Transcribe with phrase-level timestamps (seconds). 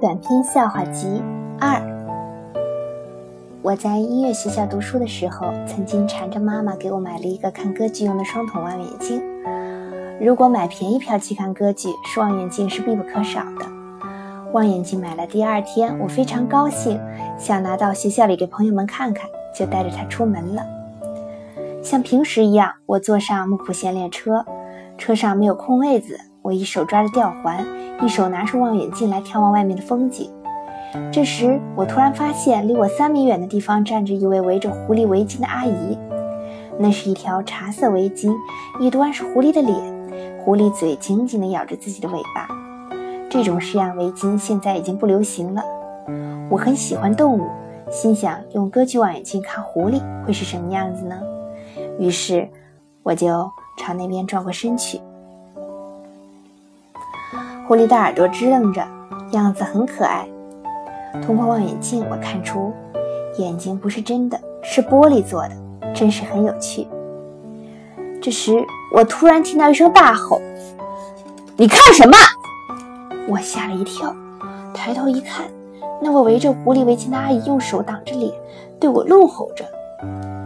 [0.00, 1.22] 短篇笑话集
[1.58, 1.80] 二。
[3.62, 9.22] 我在音乐学校读书的时候，曾经缠着妈妈给我买了一个看歌剧用的双筒望远镜。
[10.20, 13.66] 如果买便宜票去看歌剧，是望远镜是必不可少的。
[14.52, 17.00] 望远镜买了第二天，我非常高兴，
[17.38, 20.73] 想拿到学校里给朋友们看看，就带着它出门了。
[21.84, 24.42] 像平时一样，我坐上木浦线列车，
[24.96, 26.18] 车上没有空位子。
[26.40, 27.62] 我一手抓着吊环，
[28.02, 30.32] 一手拿出望远镜来眺望外面的风景。
[31.12, 35.98] 这时，我突然发现，离我三米远的地方站着一位围着狐狸围巾的阿姨。
[36.78, 38.34] 那是一条茶色围巾，
[38.80, 39.78] 一端是狐狸的脸，
[40.42, 42.48] 狐狸嘴紧紧地咬着自己的尾巴。
[43.28, 45.62] 这种式样围巾现在已经不流行了。
[46.48, 47.46] 我很喜欢动物，
[47.90, 51.14] 心想用歌剧望远镜看狐狸会是什么样子呢？
[51.98, 52.48] 于是，
[53.02, 53.28] 我就
[53.78, 55.00] 朝那边转过身去。
[57.66, 58.86] 狐狸的耳朵支棱着，
[59.32, 60.26] 样子很可爱。
[61.22, 62.72] 通过望远镜，我看出
[63.38, 65.56] 眼睛不是真的，是玻璃做的，
[65.94, 66.86] 真是很有趣。
[68.20, 70.40] 这时，我突然听到一声大吼
[71.56, 72.16] ：“你看什么？”
[73.28, 74.14] 我吓了一跳，
[74.74, 75.46] 抬头一看，
[76.02, 78.32] 那位围着狐狸围巾的阿姨用手挡着脸，
[78.80, 79.64] 对我怒吼着。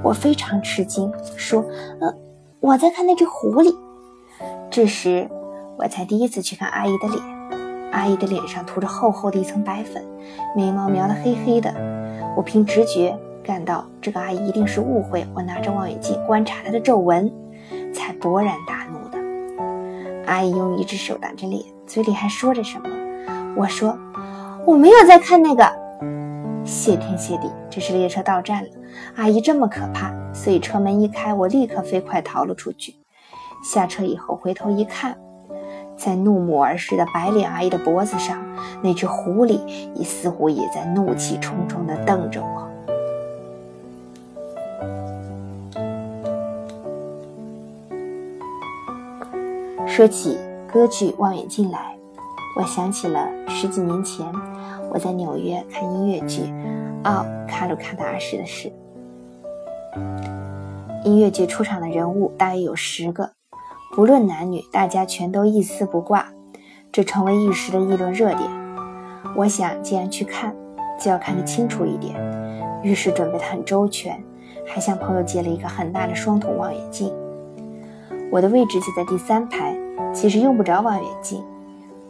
[0.03, 1.65] 我非常吃惊，说
[2.01, 2.15] ：“呃，
[2.61, 3.75] 我在看那只狐狸。”
[4.71, 5.29] 这时。
[5.81, 7.23] 我才第一次去看阿姨的脸，
[7.93, 10.05] 阿姨的脸上涂着厚厚的一层白粉，
[10.57, 11.73] 眉毛描得黑黑的。
[12.37, 17.33] 我凭直觉感到这个阿姨一定是误会我拿着望远镜观察她的皱纹，
[17.95, 19.19] 才勃然大怒的。
[20.27, 22.89] 阿姨用一只手挡着脸，嘴里还说着什么。
[23.55, 23.97] 我说
[24.67, 25.88] 我没有在看那个。
[26.69, 28.69] 谢天谢地，这是列车到站了。
[29.17, 32.95] 阿姨这么可怕，所以车门一开，我立刻飞快逃了出去。
[33.65, 35.17] 下车以后回头一看。
[35.97, 38.39] 在怒目而视的白脸阿姨的脖子上，
[38.83, 42.69] 那只狐狸也似乎也在怒气冲冲地瞪着我。
[49.87, 50.39] 说起
[50.71, 51.97] 歌剧望远镜来，
[52.57, 54.25] 我想起了十几年前
[54.91, 56.43] 我在纽约看音乐剧
[57.03, 58.73] 《奥卡鲁卡达》时的事。
[61.05, 63.31] 音乐剧出场的人物大约有十个。
[63.95, 66.33] 不论男女，大家全都一丝不挂，
[66.93, 68.41] 这成为一时的议论热点。
[69.37, 70.55] 我想，既然去看，
[70.99, 72.15] 就要看得清楚一点，
[72.83, 74.23] 于是准备得很周全，
[74.67, 77.13] 还向朋友借了一个很大的双筒望远镜。
[78.31, 79.75] 我的位置就在第三排，
[80.13, 81.43] 其实用不着望远镜，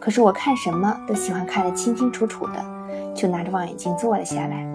[0.01, 2.65] 可是我看什么都喜欢看得清清楚楚的，
[3.15, 4.67] 就拿着望远镜坐了下来。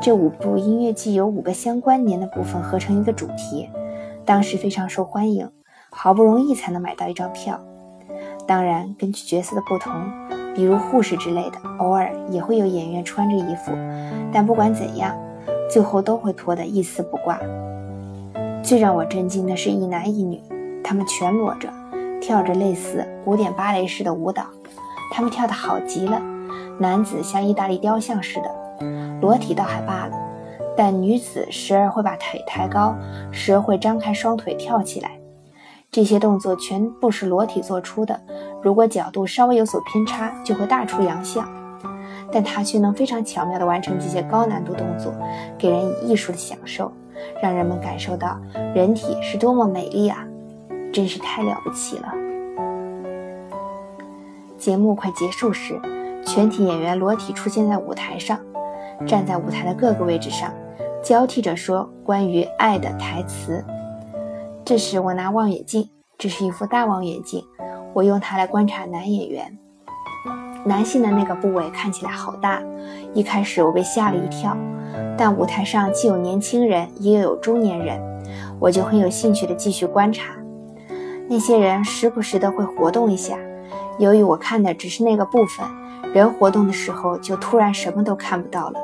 [0.00, 3.68] 这五部音乐剧有五个相关联的部分合成一个主题，
[4.24, 5.50] 当时非常受欢迎。
[5.90, 7.58] 好不容易才能买到一张票，
[8.46, 9.90] 当然根据角色的不同，
[10.54, 13.72] 比如护士之类的，偶尔也会有演员穿着衣服，
[14.30, 15.16] 但不管怎样，
[15.70, 17.40] 最后都会脱得一丝不挂。
[18.62, 20.42] 最让我震惊的是一男一女，
[20.84, 21.72] 他们全裸着，
[22.28, 24.44] 跳着类似古典芭蕾式的舞蹈，
[25.10, 26.20] 他们跳得好极了。
[26.78, 28.54] 男子像意大利雕像似的，
[29.22, 30.12] 裸体倒还罢了，
[30.76, 32.94] 但女子时而会把腿抬高，
[33.32, 35.12] 时而会张开双腿跳起来。
[35.90, 38.20] 这些动作全部是裸体做出的，
[38.62, 41.48] 如果角度稍微有所偏差，就会大出洋相。
[42.30, 45.14] 但他却能非常巧妙地完成这些高难度动作，
[45.56, 46.92] 给人以艺术的享受，
[47.42, 48.38] 让人们感受到
[48.74, 50.27] 人体是多么美丽啊！
[50.92, 52.12] 真是太了不起了。
[54.56, 55.80] 节目快结束时，
[56.26, 58.38] 全体演员裸体出现在舞台上，
[59.06, 60.52] 站在舞台的各个位置上，
[61.02, 63.64] 交替着说关于爱的台词。
[64.64, 65.88] 这时，我拿望远镜，
[66.18, 67.44] 这是一副大望远镜，
[67.94, 69.58] 我用它来观察男演员。
[70.64, 72.60] 男性的那个部位看起来好大，
[73.14, 74.56] 一开始我被吓了一跳。
[75.16, 78.00] 但舞台上既有年轻人，也有中年人，
[78.58, 80.34] 我就很有兴趣地继续观察。
[81.28, 83.36] 那些人时不时的会活动一下，
[83.98, 85.66] 由于我看的只是那个部分，
[86.14, 88.80] 人活动的时候就突然什么都看不到了。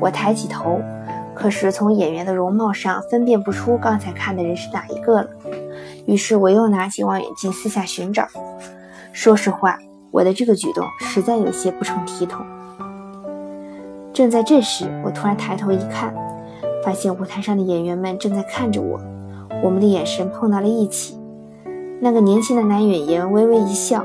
[0.00, 0.80] 我抬起头。
[1.36, 5.28] 可是从演员的容貌上分辨不出刚才看的人是哪一个了，
[6.06, 8.28] 于是我又拿起望远镜四下寻找。
[9.12, 9.76] 说实话，
[10.12, 12.46] 我的这个举动实在有些不成体统。
[14.12, 16.14] 正在这时，我突然抬头一看，
[16.84, 19.00] 发现舞台上的演员们正在看着我，
[19.60, 21.13] 我们的眼神碰到了一起。
[22.04, 24.04] 那个年轻的男演员微微一笑，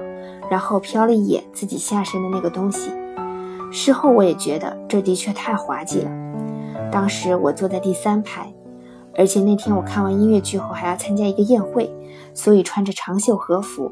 [0.50, 2.90] 然后瞟了一眼自己下身的那个东西。
[3.74, 6.10] 事后我也觉得这的确太滑稽了。
[6.90, 8.54] 当时我坐在第三排，
[9.18, 11.94] 而且那天我看完音乐剧后还要参加一个宴会，
[12.34, 13.92] 所以穿着长袖和服。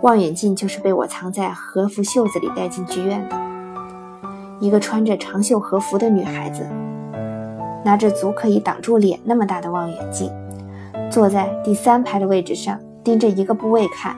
[0.00, 3.36] 望远镜就是被我藏在和服袖子里带进剧院的。
[4.58, 6.66] 一个穿着长袖和服的女孩子，
[7.84, 10.32] 拿着足可以挡住脸那么大的望远镜，
[11.10, 14.16] 坐在第三排的位置上，盯着一个部位看。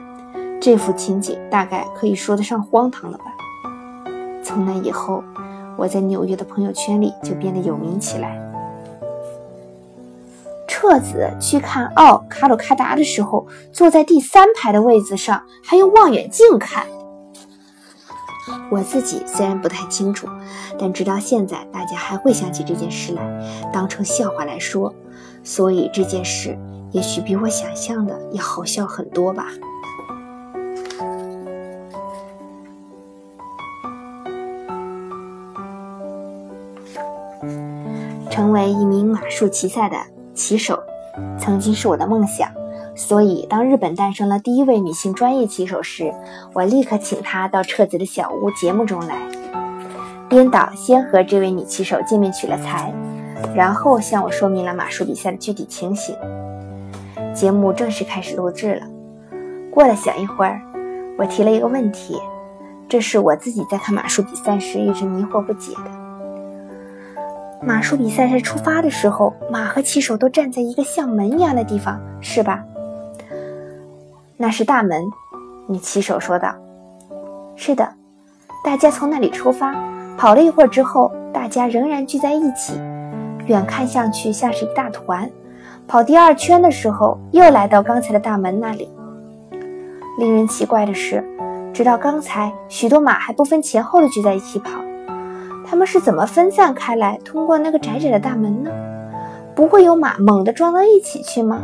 [0.59, 3.25] 这幅情景大概可以说得上荒唐了吧。
[4.43, 5.23] 从那以后，
[5.75, 8.39] 我在纽约的朋友圈里就变得有名起来。
[10.67, 16.85] 彻子去看奥卡鲁卡达的时候，坐在第三排的位子上，还用望远镜看。
[18.69, 20.27] 我自己虽然不太清楚，
[20.79, 24.93] 但直到现在，大家还会想起这件事来，当成笑话来说。
[25.43, 26.57] 所以这件事
[26.91, 29.47] 也许比我想象的要好笑很多吧。
[38.29, 39.97] 成为一名马术骑赛的
[40.33, 40.79] 骑手，
[41.37, 42.49] 曾经是我的梦想。
[42.95, 46.13] 所以，当日本诞生了第一位女性专业骑手时，
[46.53, 49.17] 我立刻请她到彻子的小屋节目中来。
[50.29, 52.93] 编导先和这位女骑手见面取了材，
[53.55, 56.15] 然后向我说明了马术比赛的具体情形。
[57.33, 58.87] 节目正式开始录制了。
[59.71, 60.61] 过了小一会儿，
[61.17, 62.19] 我提了一个问题，
[62.89, 66.01] 这是我自己在看马术比赛时一直迷惑不解的。
[67.61, 72.63] 马术比赛是出发的时候，马和骑手都站在一个像门一样的地方，是吧？
[74.35, 75.03] 那是大门，
[75.67, 76.53] 女骑手说道。
[77.55, 77.87] 是的，
[78.63, 79.75] 大家从那里出发，
[80.17, 82.73] 跑了一会儿之后，大家仍然聚在一起，
[83.45, 85.29] 远看上去像是一大团。
[85.91, 88.89] 跑第二圈的时候，又来到刚才的大门那里。
[90.17, 91.21] 令人奇怪的是，
[91.73, 94.79] 直到刚才，许多马还不分前后的聚在一起跑。
[95.67, 98.71] 他们是怎么分散开来，通过那个窄窄的大门呢？
[99.53, 101.61] 不会有马猛地撞到一起去吗？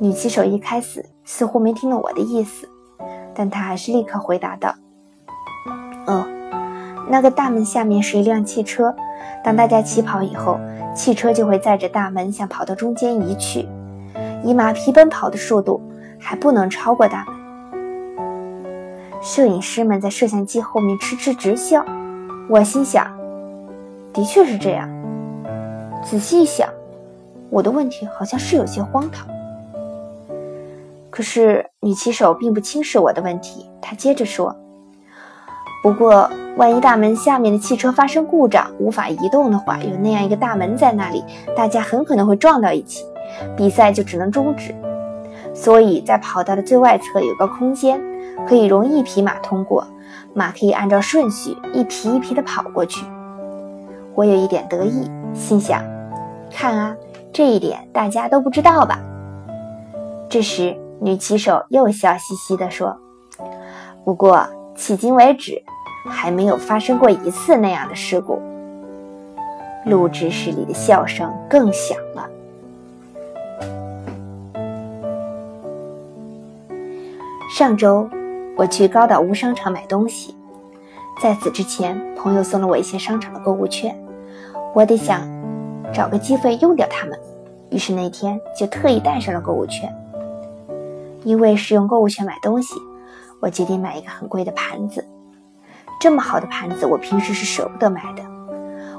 [0.00, 2.68] 女骑手一开始似乎没听懂我的意思，
[3.32, 4.74] 但她还是立刻回答道
[6.08, 6.26] ：“哦，
[7.08, 8.92] 那个大门下面是一辆汽车，
[9.44, 10.58] 当大家起跑以后，
[10.94, 13.68] 汽车就会载着大门向跑道中间移去。
[14.44, 15.80] 以马匹奔跑的速度，
[16.18, 17.34] 还不能超过大门。”
[19.22, 21.84] 摄影师们在摄像机后面痴痴直笑。
[22.48, 23.06] 我心想，
[24.12, 24.88] 的确是这样。
[26.02, 26.68] 仔细一想，
[27.50, 29.28] 我的问题好像是有些荒唐。
[31.10, 34.56] 可是女骑手并不轻视我的问题，她接着说
[35.82, 41.24] ：“不过，万一大门下面的汽车发生故障，无法移动的话，有那样一个大门在那里，
[41.56, 43.04] 大家很可能会撞到一起，
[43.56, 44.74] 比赛就只能终止。
[45.54, 48.00] 所以在跑道的最外侧有个空间，
[48.46, 49.86] 可以容一匹马通过。”
[50.32, 53.04] 马可以按照顺序一匹一匹地跑过去。
[54.14, 55.82] 我有一点得意，心想：
[56.52, 56.96] 看啊，
[57.32, 59.00] 这一点大家都不知道吧？
[60.28, 62.96] 这时，女骑手又笑嘻嘻地说
[64.04, 65.60] ：“不过，迄今为止，
[66.04, 68.40] 还没有发生过一次那样的事故。”
[69.86, 72.28] 录制室里的笑声更响了。
[77.56, 78.08] 上周。
[78.56, 80.34] 我去高岛屋商场买东西，
[81.22, 83.98] 在此之前，朋友送了我一些商场的购物券，
[84.74, 85.22] 我得想
[85.94, 87.18] 找个机会用掉它们，
[87.70, 89.90] 于是那天就特意带上了购物券。
[91.24, 92.74] 因为是用购物券买东西，
[93.40, 95.02] 我决定买一个很贵的盘子。
[96.00, 98.22] 这么好的盘子，我平时是舍不得买的。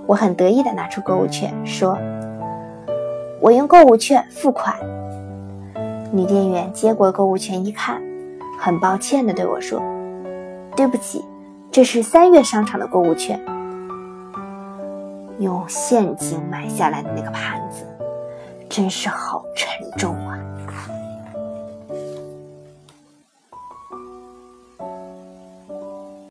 [0.05, 1.97] 我很得意地拿出购物券，说
[3.41, 4.75] ：“我用购物券付款。”
[6.13, 7.99] 女店员接过购物券一看。
[8.59, 9.81] 很抱歉地对我说
[10.77, 11.25] ：“对不起，
[11.71, 13.43] 这是三月商场的购物券。
[15.39, 17.83] 用现金买下来的那个盘子，
[18.69, 19.67] 真是好沉
[19.97, 20.37] 重啊。”